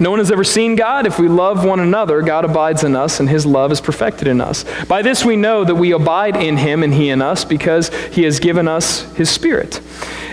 [0.00, 1.06] No one has ever seen God.
[1.06, 4.40] If we love one another, God abides in us, and his love is perfected in
[4.40, 4.64] us.
[4.86, 8.24] By this we know that we abide in him and he in us, because he
[8.24, 9.80] has given us his Spirit.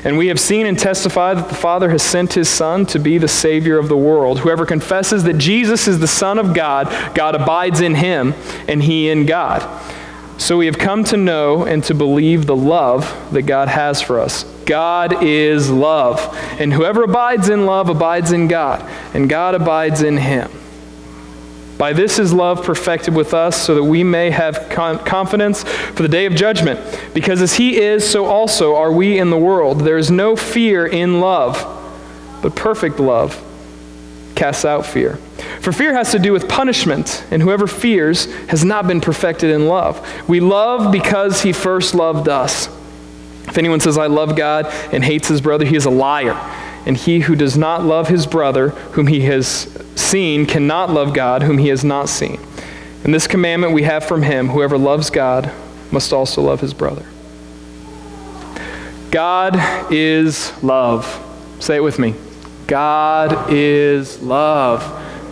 [0.04, 3.20] And we have seen and testified that the Father has sent his Son to be
[3.20, 4.40] the Savior of the world.
[4.40, 8.34] Whoever confesses that Jesus is the Son of God, God abides in him,
[8.68, 9.62] and he in God.
[10.42, 14.20] So we have come to know and to believe the love that God has for
[14.20, 14.44] us.
[14.66, 16.36] God is love.
[16.60, 18.82] And whoever abides in love abides in God,
[19.14, 20.50] and God abides in him.
[21.78, 26.02] By this is love perfected with us, so that we may have con- confidence for
[26.02, 26.80] the day of judgment.
[27.14, 29.82] Because as He is, so also are we in the world.
[29.82, 31.64] There is no fear in love,
[32.42, 33.40] but perfect love
[34.42, 35.18] casts out fear.
[35.60, 39.68] For fear has to do with punishment, and whoever fears has not been perfected in
[39.68, 40.04] love.
[40.28, 42.68] We love because He first loved us.
[43.48, 46.34] If anyone says, I love God, and hates his brother, he is a liar.
[46.88, 51.44] And he who does not love his brother, whom he has seen, cannot love God,
[51.44, 52.40] whom he has not seen.
[53.04, 55.52] And this commandment we have from him whoever loves God
[55.92, 57.06] must also love his brother.
[59.12, 61.06] God is love.
[61.60, 62.16] Say it with me.
[62.72, 64.82] God is love.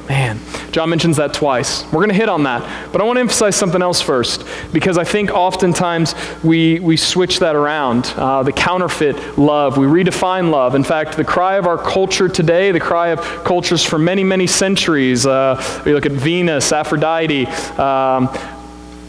[0.10, 0.42] Man,
[0.74, 1.86] John mentions that twice.
[1.86, 2.92] We're going to hit on that.
[2.92, 7.40] But I want to emphasize something else first, because I think oftentimes we, we switch
[7.40, 8.14] that around.
[8.18, 10.76] Uh, the counterfeit love, we redefine love.
[10.76, 14.46] In fact, the cry of our culture today, the cry of cultures for many, many
[14.46, 17.46] centuries, uh, we look at Venus, Aphrodite,
[17.78, 18.28] um,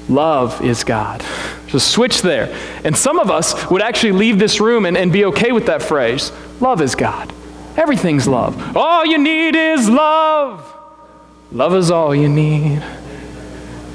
[0.08, 1.24] love is God.
[1.74, 2.56] A switch there.
[2.84, 5.82] And some of us would actually leave this room and, and be okay with that
[5.82, 7.32] phrase love is God.
[7.80, 8.76] Everything's love.
[8.76, 10.62] All you need is love.
[11.50, 12.82] Love is all you need.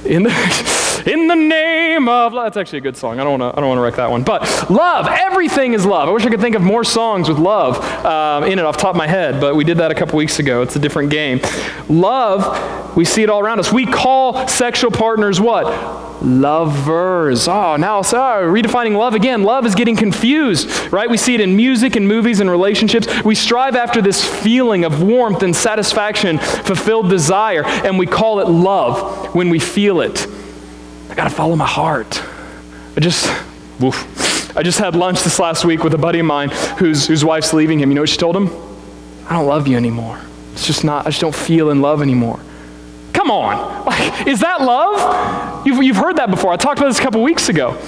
[0.04, 0.32] In the,
[1.05, 2.45] in the name of love.
[2.45, 3.19] That's actually a good song.
[3.19, 3.57] I don't want to.
[3.57, 4.23] I don't want to wreck that one.
[4.23, 5.07] But love.
[5.07, 6.09] Everything is love.
[6.09, 8.91] I wish I could think of more songs with love um, in it off top
[8.91, 9.39] of my head.
[9.39, 10.61] But we did that a couple weeks ago.
[10.61, 11.39] It's a different game.
[11.87, 12.95] Love.
[12.95, 13.71] We see it all around us.
[13.71, 15.65] We call sexual partners what?
[16.21, 17.47] lovers.
[17.47, 19.43] Oh, now so redefining love again.
[19.43, 21.09] Love is getting confused, right?
[21.09, 23.07] We see it in music and movies and relationships.
[23.23, 28.47] We strive after this feeling of warmth and satisfaction, fulfilled desire, and we call it
[28.47, 30.27] love when we feel it.
[31.15, 32.21] I got to follow my heart.
[32.97, 33.25] I just,
[33.80, 34.58] woof.
[34.58, 37.54] I just had lunch this last week with a buddy of mine whose, whose wife's
[37.54, 37.89] leaving him.
[37.89, 38.49] You know what she told him?
[39.25, 40.19] I don't love you anymore.
[40.51, 42.41] It's just not, I just don't feel in love anymore.
[43.13, 43.86] Come on.
[43.86, 45.65] Like, is that love?
[45.65, 46.51] You've, you've heard that before.
[46.51, 47.82] I talked about this a couple weeks ago.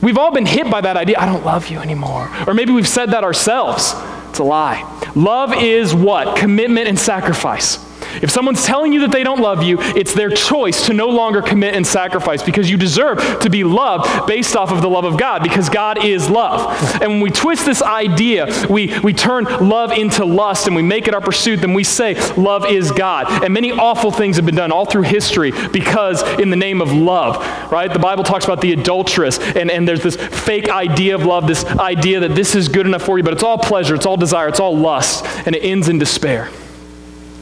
[0.00, 2.34] We've all been hit by that idea I don't love you anymore.
[2.46, 3.92] Or maybe we've said that ourselves.
[4.30, 4.88] It's a lie.
[5.14, 6.38] Love is what?
[6.38, 7.91] Commitment and sacrifice.
[8.20, 11.42] If someone's telling you that they don't love you, it's their choice to no longer
[11.42, 15.18] commit and sacrifice because you deserve to be loved based off of the love of
[15.18, 16.76] God because God is love.
[17.00, 21.08] And when we twist this idea, we, we turn love into lust and we make
[21.08, 23.44] it our pursuit, then we say love is God.
[23.44, 26.92] And many awful things have been done all through history because in the name of
[26.92, 27.36] love,
[27.70, 27.92] right?
[27.92, 31.64] The Bible talks about the adulteress and, and there's this fake idea of love, this
[31.64, 34.48] idea that this is good enough for you, but it's all pleasure, it's all desire,
[34.48, 36.50] it's all lust, and it ends in despair.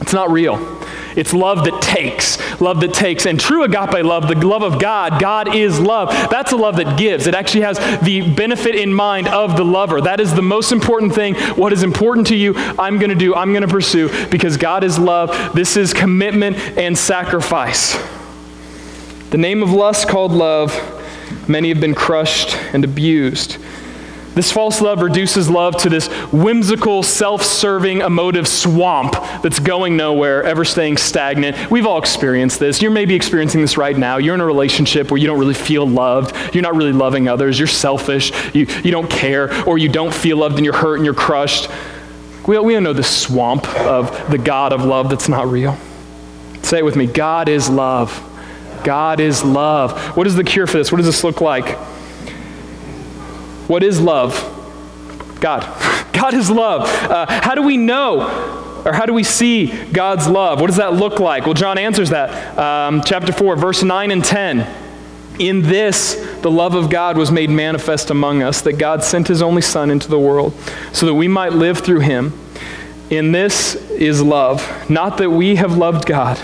[0.01, 0.79] It's not real.
[1.17, 3.27] It's love that takes, love that takes.
[3.27, 6.09] And true agape love, the love of God, God is love.
[6.31, 7.27] That's a love that gives.
[7.27, 10.01] It actually has the benefit in mind of the lover.
[10.01, 11.35] That is the most important thing.
[11.57, 14.85] What is important to you, I'm going to do, I'm going to pursue because God
[14.85, 15.53] is love.
[15.55, 17.99] This is commitment and sacrifice.
[19.31, 20.75] The name of lust called love,
[21.49, 23.59] many have been crushed and abused.
[24.41, 30.43] This false love reduces love to this whimsical, self serving, emotive swamp that's going nowhere,
[30.45, 31.71] ever staying stagnant.
[31.71, 32.81] We've all experienced this.
[32.81, 34.17] You're maybe experiencing this right now.
[34.17, 36.35] You're in a relationship where you don't really feel loved.
[36.55, 37.59] You're not really loving others.
[37.59, 38.33] You're selfish.
[38.55, 41.69] You, you don't care, or you don't feel loved and you're hurt and you're crushed.
[42.49, 45.77] We, we don't know the swamp of the God of love that's not real.
[46.63, 48.27] Say it with me God is love.
[48.85, 50.17] God is love.
[50.17, 50.91] What is the cure for this?
[50.91, 51.77] What does this look like?
[53.71, 54.35] What is love?
[55.39, 55.63] God.
[56.13, 56.83] God is love.
[57.09, 60.61] Uh, how do we know or how do we see God's love?
[60.61, 61.45] What does that look like?
[61.45, 62.59] Well, John answers that.
[62.59, 64.67] Um, chapter 4, verse 9 and 10.
[65.39, 69.41] In this, the love of God was made manifest among us, that God sent his
[69.41, 70.53] only Son into the world
[70.93, 72.37] so that we might live through him.
[73.09, 76.41] In this is love, not that we have loved God,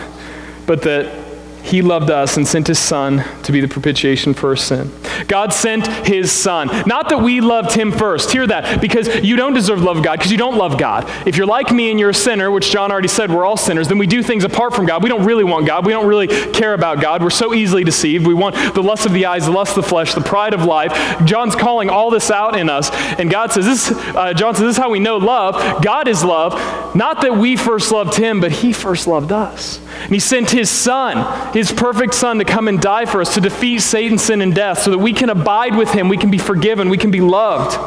[0.65, 1.26] but that
[1.67, 4.91] he loved us and sent his son to be the propitiation for our sin.
[5.27, 6.69] God sent his son.
[6.87, 8.31] Not that we loved him first.
[8.31, 8.81] Hear that.
[8.81, 11.11] Because you don't deserve love of God because you don't love God.
[11.27, 13.89] If you're like me and you're a sinner, which John already said we're all sinners,
[13.89, 15.03] then we do things apart from God.
[15.03, 15.85] We don't really want God.
[15.87, 17.23] We don't really care about God.
[17.23, 18.27] We're so easily deceived.
[18.27, 20.65] We want the lust of the eyes, the lust of the flesh, the pride of
[20.65, 20.93] life.
[21.25, 22.91] John's calling all this out in us.
[23.19, 25.83] And God says, this, uh, John says, this is how we know love.
[25.83, 26.55] God is love.
[26.95, 29.81] Not that we first loved him, but he first loved us.
[30.03, 33.41] And he sent his son, his perfect son, to come and die for us, to
[33.41, 36.37] defeat Satan, sin, and death, so that we can abide with him, we can be
[36.37, 37.79] forgiven, we can be loved.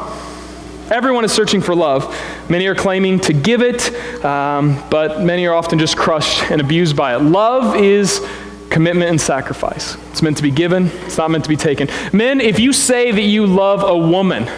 [0.92, 2.18] Everyone is searching for love.
[2.50, 3.94] Many are claiming to give it,
[4.26, 7.20] um, but many are often just crushed and abused by it.
[7.20, 8.28] Love is
[8.72, 9.98] commitment and sacrifice.
[10.10, 11.90] It's meant to be given, it's not meant to be taken.
[12.12, 14.50] Men, if you say that you love a woman,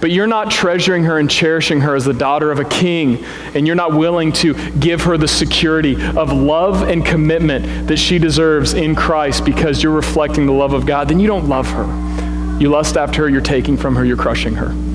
[0.00, 3.66] but you're not treasuring her and cherishing her as the daughter of a king, and
[3.66, 8.74] you're not willing to give her the security of love and commitment that she deserves
[8.74, 11.84] in Christ because you're reflecting the love of God, then you don't love her.
[12.60, 14.89] You lust after her, you're taking from her, you're crushing her.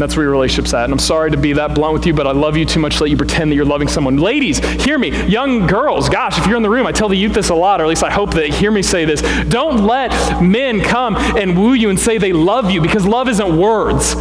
[0.00, 0.84] That's where your relationship's at.
[0.84, 2.96] And I'm sorry to be that blunt with you, but I love you too much
[2.96, 4.16] to let you pretend that you're loving someone.
[4.16, 5.10] Ladies, hear me.
[5.26, 7.80] Young girls, gosh, if you're in the room, I tell the youth this a lot,
[7.80, 9.20] or at least I hope that hear me say this.
[9.48, 13.56] Don't let men come and woo you and say they love you because love isn't
[13.56, 14.14] words.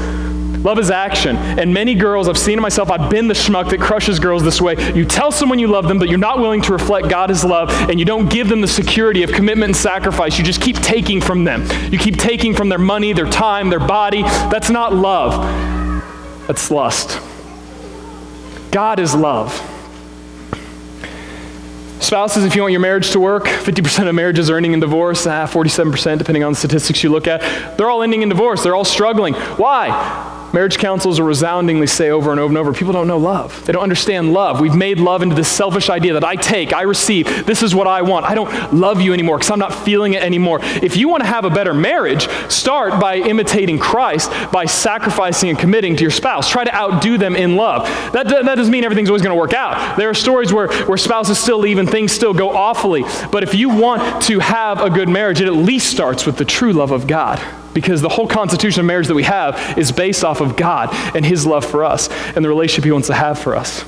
[0.63, 1.37] Love is action.
[1.37, 4.61] And many girls, I've seen it myself, I've been the schmuck that crushes girls this
[4.61, 4.75] way.
[4.93, 7.69] You tell someone you love them, but you're not willing to reflect God as love,
[7.89, 10.37] and you don't give them the security of commitment and sacrifice.
[10.37, 11.65] You just keep taking from them.
[11.91, 14.23] You keep taking from their money, their time, their body.
[14.23, 17.19] That's not love, that's lust.
[18.71, 19.53] God is love.
[22.01, 25.27] Spouses, if you want your marriage to work, 50% of marriages are ending in divorce,
[25.27, 27.77] ah, 47% depending on the statistics you look at.
[27.77, 28.63] They're all ending in divorce.
[28.63, 29.33] They're all struggling.
[29.33, 30.37] Why?
[30.53, 33.65] Marriage counselors will resoundingly say over and over and over people don't know love.
[33.65, 34.59] They don't understand love.
[34.59, 37.87] We've made love into this selfish idea that I take, I receive, this is what
[37.87, 38.25] I want.
[38.25, 40.59] I don't love you anymore because I'm not feeling it anymore.
[40.61, 45.59] If you want to have a better marriage, start by imitating Christ, by sacrificing and
[45.59, 46.49] committing to your spouse.
[46.49, 47.83] Try to outdo them in love.
[48.13, 49.97] That, that doesn't mean everything's always going to work out.
[49.97, 53.03] There are stories where, where spouses still leave and things still go awfully.
[53.31, 56.45] But if you want to have a good marriage, it at least starts with the
[56.45, 57.39] true love of God
[57.79, 61.25] because the whole constitution of marriage that we have is based off of God and
[61.25, 63.85] His love for us and the relationship He wants to have for us.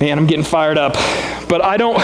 [0.00, 0.94] Man, I'm getting fired up.
[1.48, 1.96] But I don't.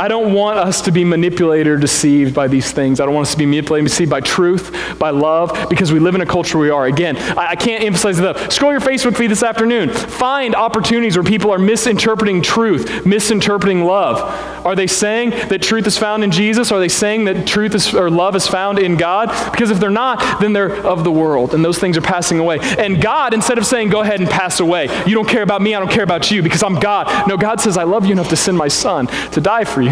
[0.00, 3.00] I don't want us to be manipulated or deceived by these things.
[3.00, 5.98] I don't want us to be manipulated, and deceived by truth, by love, because we
[5.98, 6.86] live in a culture we are.
[6.86, 8.50] Again, I, I can't emphasize enough.
[8.50, 9.90] Scroll your Facebook feed this afternoon.
[9.90, 14.20] Find opportunities where people are misinterpreting truth, misinterpreting love.
[14.64, 16.72] Are they saying that truth is found in Jesus?
[16.72, 19.28] Are they saying that truth is, or love is found in God?
[19.52, 22.58] Because if they're not, then they're of the world, and those things are passing away.
[22.78, 25.74] And God, instead of saying, go ahead and pass away, you don't care about me,
[25.74, 27.28] I don't care about you, because I'm God.
[27.28, 29.89] No, God says, I love you enough to send my son to die for you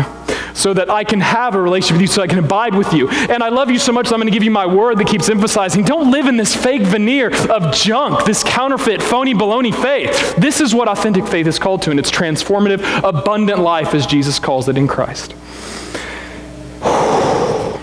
[0.58, 3.08] so that I can have a relationship with you, so I can abide with you.
[3.08, 5.06] And I love you so much that I'm going to give you my word that
[5.06, 10.34] keeps emphasizing don't live in this fake veneer of junk, this counterfeit, phony, baloney faith.
[10.34, 14.40] This is what authentic faith is called to, and it's transformative, abundant life as Jesus
[14.40, 15.34] calls it in Christ.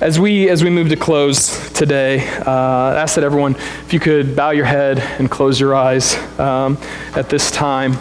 [0.00, 4.00] As we, as we move to close today, uh, I ask that everyone, if you
[4.00, 6.78] could bow your head and close your eyes um,
[7.14, 7.98] at this time.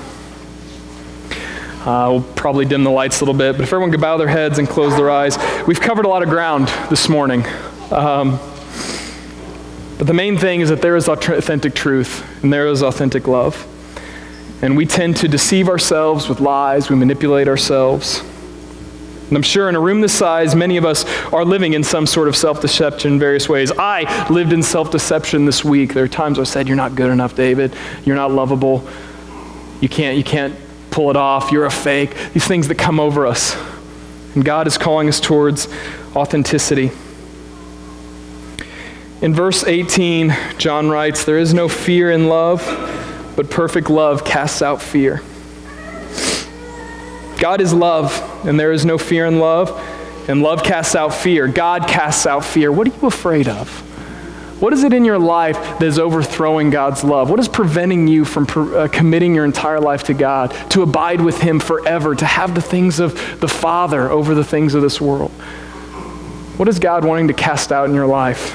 [1.89, 4.27] Uh, we'll probably dim the lights a little bit, but if everyone could bow their
[4.27, 5.39] heads and close their eyes.
[5.65, 7.43] We've covered a lot of ground this morning.
[7.89, 8.37] Um,
[9.97, 13.65] but the main thing is that there is authentic truth and there is authentic love.
[14.61, 18.21] And we tend to deceive ourselves with lies, we manipulate ourselves.
[19.29, 22.05] And I'm sure in a room this size, many of us are living in some
[22.05, 23.71] sort of self deception in various ways.
[23.71, 25.95] I lived in self deception this week.
[25.95, 27.73] There are times I said, You're not good enough, David.
[28.05, 28.87] You're not lovable.
[29.81, 30.55] You can't, you can't
[30.91, 33.55] pull it off, you're a fake, these things that come over us.
[34.35, 35.67] And God is calling us towards
[36.15, 36.91] authenticity.
[39.21, 42.63] In verse 18, John writes, There is no fear in love,
[43.35, 45.21] but perfect love casts out fear.
[47.39, 49.71] God is love, and there is no fear in love,
[50.29, 51.47] and love casts out fear.
[51.47, 52.71] God casts out fear.
[52.71, 53.88] What are you afraid of?
[54.59, 57.29] What is it in your life that is overthrowing God's love?
[57.29, 61.39] What is preventing you from uh, committing your entire life to God, to abide with
[61.39, 65.31] Him forever, to have the things of the Father over the things of this world?
[66.57, 68.53] What is God wanting to cast out in your life?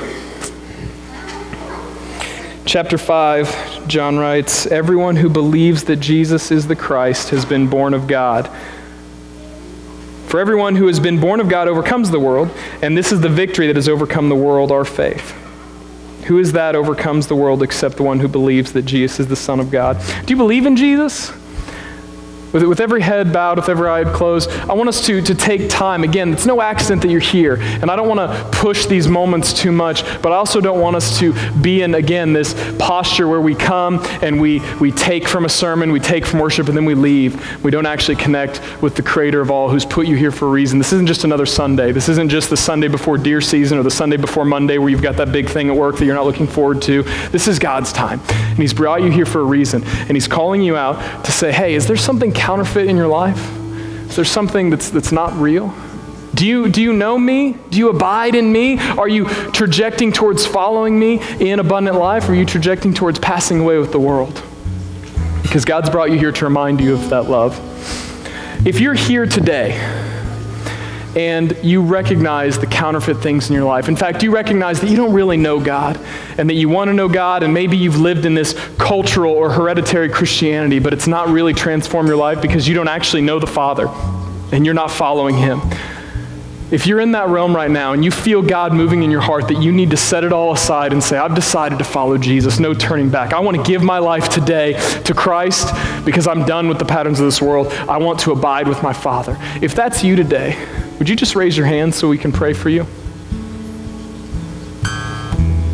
[2.67, 7.95] Chapter 5, John writes Everyone who believes that Jesus is the Christ has been born
[7.95, 8.51] of God.
[10.27, 12.51] For everyone who has been born of God overcomes the world,
[12.83, 15.35] and this is the victory that has overcome the world, our faith.
[16.27, 19.37] Who is that overcomes the world except the one who believes that Jesus is the
[19.37, 20.01] Son of God?
[20.25, 21.31] Do you believe in Jesus?
[22.55, 25.69] With, with every head bowed, with every eye closed, I want us to, to take
[25.69, 26.05] time.
[26.05, 27.57] Again, it's no accident that you're here.
[27.61, 30.95] And I don't want to push these moments too much, but I also don't want
[30.95, 35.45] us to be in, again, this posture where we come and we, we take from
[35.45, 37.65] a sermon, we take from worship, and then we leave.
[37.65, 40.51] We don't actually connect with the Creator of all who's put you here for a
[40.51, 40.79] reason.
[40.79, 41.91] This isn't just another Sunday.
[41.91, 45.03] This isn't just the Sunday before deer season or the Sunday before Monday where you've
[45.03, 47.03] got that big thing at work that you're not looking forward to.
[47.31, 48.21] This is God's time.
[48.29, 49.83] And He's brought you here for a reason.
[49.83, 53.41] And He's calling you out to say, hey, is there something counterfeit in your life?
[54.11, 55.75] Is there something that's, that's not real?
[56.35, 57.57] Do you, do you know me?
[57.71, 58.79] Do you abide in me?
[58.79, 62.29] Are you trajecting towards following me in abundant life?
[62.29, 64.43] Are you trajecting towards passing away with the world?
[65.43, 67.59] Because God's brought you here to remind you of that love.
[68.67, 69.79] If you're here today
[71.17, 73.89] and you recognize the counterfeit things in your life.
[73.89, 75.99] In fact, you recognize that you don't really know God
[76.39, 79.51] and that you want to know God, and maybe you've lived in this cultural or
[79.51, 83.47] hereditary Christianity, but it's not really transformed your life because you don't actually know the
[83.47, 83.89] Father
[84.53, 85.61] and you're not following Him.
[86.71, 89.47] If you're in that realm right now and you feel God moving in your heart
[89.49, 92.59] that you need to set it all aside and say, I've decided to follow Jesus,
[92.59, 93.33] no turning back.
[93.33, 94.73] I want to give my life today
[95.05, 95.73] to Christ
[96.05, 97.69] because I'm done with the patterns of this world.
[97.89, 99.37] I want to abide with my Father.
[99.63, 100.57] If that's you today,
[100.99, 102.87] would you just raise your hand so we can pray for you?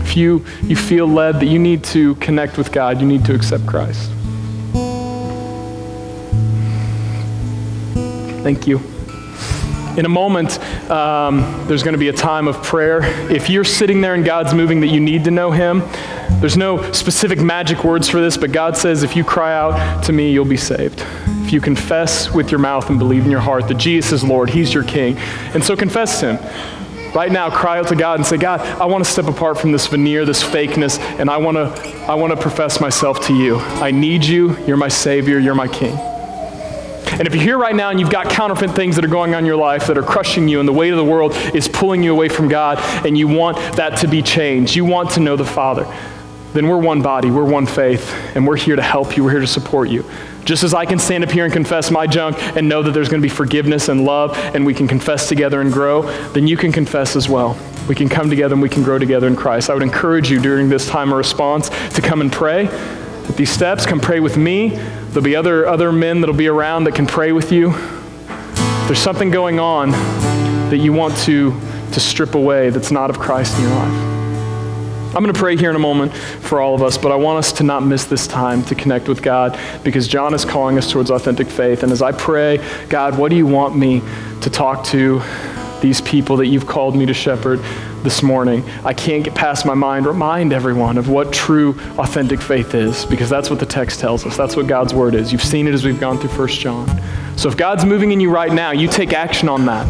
[0.01, 3.35] If you, you feel led that you need to connect with God, you need to
[3.35, 4.11] accept Christ.
[8.43, 8.81] Thank you.
[10.01, 10.59] In a moment,
[10.90, 13.01] um, there's going to be a time of prayer.
[13.30, 15.82] If you're sitting there and God's moving that you need to know Him,
[16.40, 20.14] there's no specific magic words for this, but God says, if you cry out to
[20.14, 21.05] me, you'll be saved.
[21.44, 24.48] If you confess with your mouth and believe in your heart that Jesus is Lord,
[24.48, 25.18] He's your King.
[25.53, 26.38] And so confess Him.
[27.14, 29.70] Right now, cry out to God and say, God, I want to step apart from
[29.70, 33.59] this veneer, this fakeness, and I want to, I want to profess myself to you.
[33.59, 34.57] I need you.
[34.64, 35.38] You're my Savior.
[35.38, 35.98] You're my King.
[37.21, 39.41] And if you're here right now and you've got counterfeit things that are going on
[39.41, 42.03] in your life that are crushing you and the weight of the world is pulling
[42.03, 45.37] you away from God and you want that to be changed, you want to know
[45.37, 45.85] the Father,
[46.55, 49.41] then we're one body, we're one faith, and we're here to help you, we're here
[49.41, 50.03] to support you.
[50.47, 53.11] Just as I can stand up here and confess my junk and know that there's
[53.11, 56.57] going to be forgiveness and love and we can confess together and grow, then you
[56.57, 57.55] can confess as well.
[57.87, 59.68] We can come together and we can grow together in Christ.
[59.68, 62.71] I would encourage you during this time of response to come and pray
[63.37, 63.87] these steps.
[63.87, 64.79] Come pray with me.
[65.11, 67.72] There'll be other, other men that'll be around that can pray with you.
[68.86, 69.90] There's something going on
[70.70, 71.50] that you want to,
[71.90, 74.11] to strip away that's not of Christ in your life.
[75.12, 77.40] I'm going to pray here in a moment for all of us, but I want
[77.40, 80.92] us to not miss this time to connect with God because John is calling us
[80.92, 81.82] towards authentic faith.
[81.82, 84.02] And as I pray, God, what do you want me
[84.42, 85.20] to talk to
[85.81, 87.61] these people that you've called me to shepherd
[88.03, 88.64] this morning?
[88.85, 90.07] I can't get past my mind.
[90.07, 94.37] Remind everyone of what true, authentic faith is because that's what the text tells us.
[94.37, 95.33] That's what God's word is.
[95.33, 96.89] You've seen it as we've gone through 1 John.
[97.37, 99.87] So if God's moving in you right now, you take action on that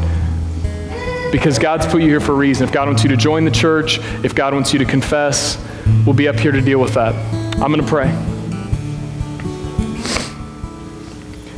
[1.33, 2.67] because God's put you here for a reason.
[2.67, 5.63] If God wants you to join the church, if God wants you to confess,
[6.05, 7.15] we'll be up here to deal with that.
[7.61, 8.11] I'm going to pray.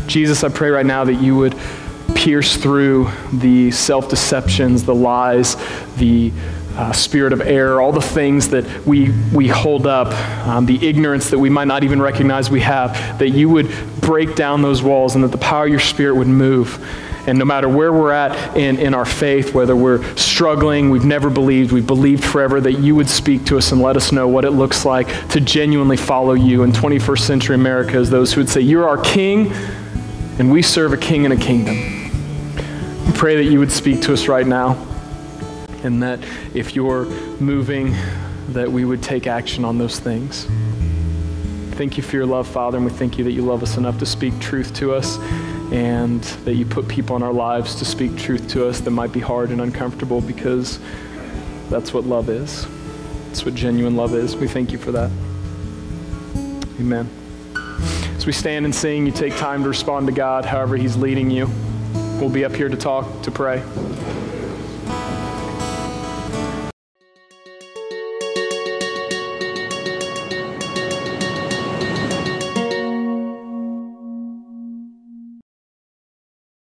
[0.07, 1.55] Jesus, I pray right now that you would
[2.23, 5.57] pierce through the self deceptions, the lies,
[5.97, 6.33] the
[6.77, 10.07] uh, spirit of error, all the things that we, we hold up,
[10.47, 13.69] um, the ignorance that we might not even recognize we have, that you would
[14.01, 16.79] break down those walls and that the power of your spirit would move
[17.27, 21.31] and no matter where we're at in, in our faith, whether we're struggling, we've never
[21.31, 24.45] believed, we've believed forever, that you would speak to us and let us know what
[24.45, 28.49] it looks like to genuinely follow you in 21st century America as those who would
[28.49, 29.53] say, You're our king,
[30.41, 32.02] and we serve a king and a kingdom.
[33.23, 34.77] Pray that you would speak to us right now,
[35.85, 36.19] and that
[36.55, 37.05] if you're
[37.39, 37.95] moving,
[38.49, 40.49] that we would take action on those things.
[41.77, 43.97] Thank you for your love, Father, and we thank you that you love us enough
[44.01, 45.21] to speak truth to us
[45.71, 49.13] and that you put people in our lives to speak truth to us that might
[49.13, 50.81] be hard and uncomfortable because
[51.71, 52.67] that's what love is.
[53.29, 54.35] That's what genuine love is.
[54.35, 55.13] We thank you for that.
[56.81, 57.09] Amen.
[58.17, 61.31] As we stand and sing, you take time to respond to God however He's leading
[61.31, 61.49] you.
[62.23, 63.65] We'll be up here to talk, to pray.